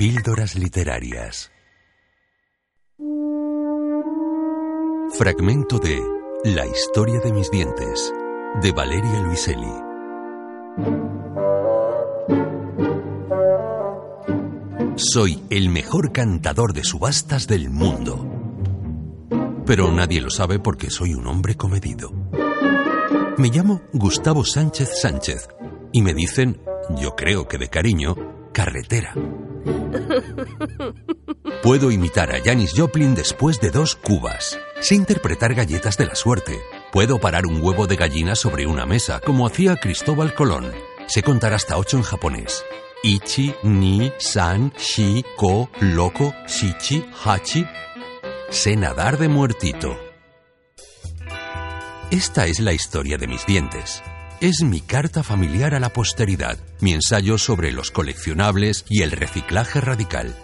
Píldoras 0.00 0.54
Literarias. 0.56 1.52
Fragmento 5.18 5.78
de 5.78 6.00
La 6.42 6.66
historia 6.66 7.20
de 7.20 7.30
mis 7.30 7.50
dientes, 7.50 8.10
de 8.62 8.72
Valeria 8.72 9.20
Luiselli. 9.20 9.74
Soy 14.96 15.42
el 15.50 15.68
mejor 15.68 16.12
cantador 16.12 16.72
de 16.72 16.82
subastas 16.82 17.46
del 17.46 17.68
mundo. 17.68 18.26
Pero 19.66 19.92
nadie 19.92 20.22
lo 20.22 20.30
sabe 20.30 20.58
porque 20.58 20.88
soy 20.88 21.12
un 21.12 21.26
hombre 21.26 21.56
comedido. 21.56 22.10
Me 23.36 23.48
llamo 23.50 23.82
Gustavo 23.92 24.46
Sánchez 24.46 24.98
Sánchez 24.98 25.46
y 25.92 26.00
me 26.00 26.14
dicen, 26.14 26.58
yo 26.96 27.14
creo 27.16 27.46
que 27.48 27.58
de 27.58 27.68
cariño, 27.68 28.16
carretera. 28.54 29.12
Puedo 31.62 31.90
imitar 31.90 32.34
a 32.34 32.40
Janis 32.42 32.72
Joplin 32.76 33.14
después 33.14 33.60
de 33.60 33.70
dos 33.70 33.96
cubas. 33.96 34.58
Sé 34.80 34.94
interpretar 34.94 35.54
galletas 35.54 35.96
de 35.96 36.06
la 36.06 36.14
suerte. 36.14 36.60
Puedo 36.92 37.18
parar 37.18 37.46
un 37.46 37.62
huevo 37.62 37.86
de 37.86 37.96
gallina 37.96 38.34
sobre 38.34 38.66
una 38.66 38.86
mesa, 38.86 39.20
como 39.20 39.46
hacía 39.46 39.76
Cristóbal 39.76 40.34
Colón. 40.34 40.72
Sé 41.06 41.22
contar 41.22 41.52
hasta 41.52 41.76
ocho 41.76 41.96
en 41.96 42.02
japonés. 42.02 42.64
Ichi, 43.02 43.54
ni, 43.62 44.12
san, 44.18 44.72
shi, 44.76 45.24
ko, 45.36 45.70
loco, 45.80 46.34
shichi, 46.46 47.04
hachi. 47.24 47.66
Sé 48.50 48.76
nadar 48.76 49.18
de 49.18 49.28
muertito. 49.28 49.96
Esta 52.10 52.46
es 52.46 52.58
la 52.58 52.72
historia 52.72 53.16
de 53.18 53.28
mis 53.28 53.46
dientes. 53.46 54.02
Es 54.40 54.62
mi 54.62 54.80
carta 54.80 55.22
familiar 55.22 55.74
a 55.74 55.80
la 55.80 55.90
posteridad, 55.90 56.58
mi 56.80 56.94
ensayo 56.94 57.36
sobre 57.36 57.72
los 57.72 57.90
coleccionables 57.90 58.86
y 58.88 59.02
el 59.02 59.10
reciclaje 59.10 59.82
radical. 59.82 60.34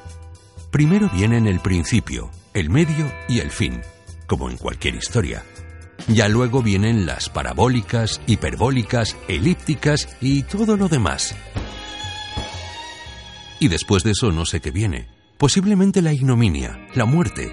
Primero 0.71 1.09
vienen 1.09 1.47
el 1.47 1.61
principio, 1.61 2.31
el 2.53 2.69
medio 2.69 3.11
y 3.27 3.39
el 3.39 3.51
fin, 3.51 3.81
como 4.27 4.51
en 4.51 4.59
cualquier 4.59 4.97
historia. 4.97 5.45
Ya 6.09 6.29
luego 6.29 6.63
vienen 6.63 7.07
las 7.07 7.31
parabólicas, 7.31 8.21
hiperbólicas, 8.27 9.17
elípticas 9.29 10.15
y 10.21 10.43
todo 10.43 10.77
lo 10.77 10.91
demás. 10.91 11.35
Y 13.61 13.69
después 13.69 14.03
de 14.03 14.11
eso 14.11 14.31
no 14.31 14.45
sé 14.45 14.61
qué 14.61 14.73
viene. 14.73 15.09
Posiblemente 15.39 16.03
la 16.03 16.13
ignominia, 16.13 16.87
la 16.95 17.07
muerte. 17.07 17.51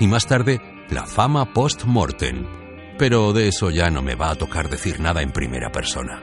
Y 0.00 0.06
más 0.06 0.26
tarde, 0.26 0.58
la 0.88 1.04
fama 1.04 1.52
post-mortem, 1.52 2.61
pero 2.98 3.32
de 3.32 3.48
eso 3.48 3.70
ya 3.70 3.90
no 3.90 4.02
me 4.02 4.14
va 4.14 4.30
a 4.30 4.36
tocar 4.36 4.70
decir 4.70 5.00
nada 5.00 5.22
en 5.22 5.32
primera 5.32 5.70
persona. 5.70 6.22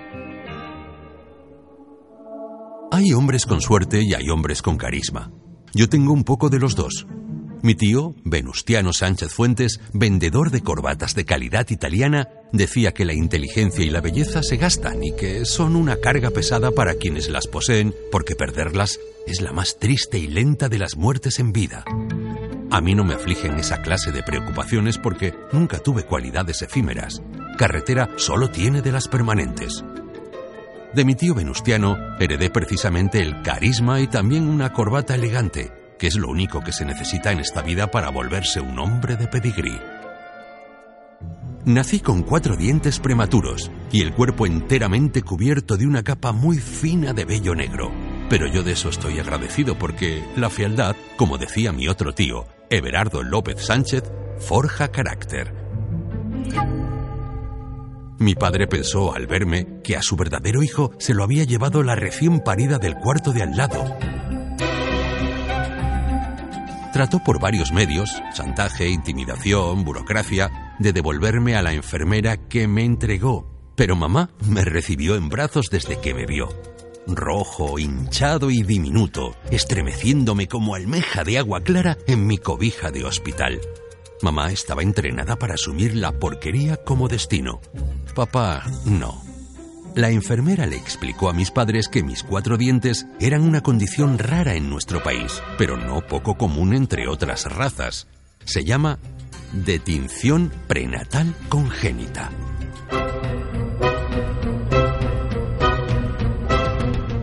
Hay 2.92 3.14
hombres 3.14 3.46
con 3.46 3.62
suerte 3.62 4.02
y 4.04 4.14
hay 4.14 4.30
hombres 4.30 4.62
con 4.62 4.78
carisma. 4.78 5.32
Yo 5.74 5.88
tengo 5.88 6.12
un 6.12 6.24
poco 6.24 6.50
de 6.50 6.60
los 6.60 6.76
dos. 6.76 7.06
Mi 7.62 7.76
tío, 7.76 8.16
Venustiano 8.24 8.94
Sánchez 8.94 9.34
Fuentes, 9.34 9.82
vendedor 9.94 10.50
de 10.50 10.62
corbatas 10.62 11.14
de 11.14 11.26
calidad 11.26 11.70
italiana, 11.70 12.30
decía 12.54 12.94
que 12.94 13.06
la 13.06 13.14
inteligencia 13.14 13.84
y 13.84 13.90
la 13.90 14.02
belleza 14.02 14.44
se 14.44 14.58
gastan 14.58 15.04
y 15.04 15.14
que 15.16 15.46
son 15.46 15.76
una 15.76 15.98
carga 15.98 16.32
pesada 16.32 16.72
para 16.72 16.96
quienes 16.96 17.30
las 17.30 17.48
poseen 17.48 17.94
porque 18.12 18.36
perderlas 18.36 19.00
es 19.28 19.42
la 19.42 19.52
más 19.52 19.78
triste 19.78 20.18
y 20.18 20.28
lenta 20.28 20.70
de 20.70 20.80
las 20.80 20.96
muertes 20.96 21.40
en 21.40 21.52
vida. 21.52 21.84
A 22.80 22.82
mí 22.82 22.96
no 22.96 23.04
me 23.04 23.14
afligen 23.14 23.60
esa 23.60 23.82
clase 23.82 24.14
de 24.14 24.24
preocupaciones 24.24 24.98
porque 24.98 25.36
nunca 25.52 25.80
tuve 25.80 26.04
cualidades 26.04 26.62
efímeras. 26.62 27.22
Carretera 27.58 28.10
solo 28.16 28.52
tiene 28.52 28.82
de 28.82 28.94
las 28.94 29.10
permanentes. 29.10 29.84
De 30.94 31.04
mi 31.04 31.14
tío 31.16 31.36
Venustiano 31.36 31.98
heredé 32.22 32.50
precisamente 32.50 33.22
el 33.22 33.42
carisma 33.42 34.00
y 34.00 34.08
también 34.08 34.48
una 34.48 34.72
corbata 34.72 35.14
elegante, 35.14 35.74
que 36.00 36.08
es 36.08 36.16
lo 36.16 36.30
único 36.30 36.62
que 36.62 36.72
se 36.72 36.86
necesita 36.86 37.34
en 37.34 37.42
esta 37.42 37.62
vida 37.62 37.92
para 37.92 38.12
volverse 38.12 38.62
un 38.62 38.80
hombre 38.80 39.18
de 39.18 39.28
pedigrí. 39.28 39.78
Nací 41.66 42.00
con 42.00 42.24
cuatro 42.24 42.56
dientes 42.56 43.00
prematuros 43.00 43.70
y 43.92 44.04
el 44.04 44.14
cuerpo 44.14 44.46
enteramente 44.46 45.22
cubierto 45.22 45.76
de 45.76 45.86
una 45.86 46.04
capa 46.04 46.32
muy 46.32 46.60
fina 46.60 47.12
de 47.12 47.26
vello 47.26 47.56
negro. 47.56 47.92
Pero 48.30 48.48
yo 48.48 48.64
de 48.64 48.72
eso 48.72 48.88
estoy 48.88 49.20
agradecido 49.20 49.78
porque 49.78 50.24
la 50.38 50.50
fealdad, 50.50 50.96
como 51.18 51.38
decía 51.38 51.74
mi 51.74 51.90
otro 51.90 52.14
tío, 52.14 52.48
Everardo 52.72 53.24
López 53.24 53.66
Sánchez, 53.66 54.04
forja 54.40 54.90
carácter. 54.90 55.54
Mi 58.20 58.36
padre 58.36 58.68
pensó 58.68 59.14
al 59.16 59.26
verme 59.26 59.82
que 59.84 59.96
a 59.96 60.04
su 60.04 60.16
verdadero 60.16 60.62
hijo 60.62 60.92
se 61.00 61.14
lo 61.14 61.24
había 61.24 61.46
llevado 61.46 61.82
la 61.82 61.96
recién 61.96 62.42
parida 62.42 62.78
del 62.78 62.96
cuarto 62.96 63.32
de 63.32 63.42
al 63.42 63.58
lado. 63.58 63.86
Trató 66.94 67.24
por 67.24 67.40
varios 67.40 67.72
medios, 67.72 68.22
chantaje, 68.34 68.90
intimidación, 68.90 69.84
burocracia, 69.84 70.76
de 70.80 70.94
devolverme 70.94 71.56
a 71.56 71.62
la 71.62 71.74
enfermera 71.74 72.38
que 72.38 72.68
me 72.68 72.84
entregó, 72.84 73.50
pero 73.76 73.96
mamá 73.96 74.30
me 74.46 74.64
recibió 74.64 75.16
en 75.16 75.30
brazos 75.30 75.70
desde 75.72 76.00
que 76.00 76.14
me 76.14 76.26
vio 76.26 76.50
rojo, 77.16 77.80
hinchado 77.80 78.52
y 78.52 78.64
diminuto, 78.64 79.36
estremeciéndome 79.52 80.48
como 80.48 80.76
almeja 80.76 81.24
de 81.24 81.38
agua 81.38 81.62
clara 81.62 81.98
en 82.08 82.28
mi 82.28 82.38
cobija 82.38 82.92
de 82.92 83.06
hospital. 83.06 83.60
Mamá 84.22 84.52
estaba 84.52 84.84
entrenada 84.84 85.38
para 85.38 85.54
asumir 85.54 85.96
la 85.96 86.12
porquería 86.12 86.78
como 86.78 87.08
destino. 87.08 87.62
Papá, 88.16 88.66
no. 88.86 89.22
La 89.96 90.10
enfermera 90.10 90.66
le 90.66 90.76
explicó 90.76 91.30
a 91.30 91.34
mis 91.34 91.52
padres 91.52 91.88
que 91.88 92.04
mis 92.04 92.24
cuatro 92.24 92.58
dientes 92.58 93.08
eran 93.20 93.42
una 93.42 93.62
condición 93.62 94.18
rara 94.20 94.56
en 94.56 94.70
nuestro 94.70 95.02
país, 95.02 95.42
pero 95.58 95.78
no 95.78 96.02
poco 96.06 96.38
común 96.38 96.74
entre 96.74 97.08
otras 97.08 97.46
razas. 97.46 98.08
Se 98.46 98.64
llama 98.64 99.00
detinción 99.54 100.52
prenatal 100.68 101.34
congénita. 101.50 102.30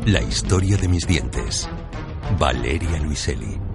La 0.07 0.23
historia 0.23 0.77
de 0.77 0.87
mis 0.87 1.05
dientes. 1.05 1.69
Valeria 2.39 2.97
Luiselli. 3.01 3.66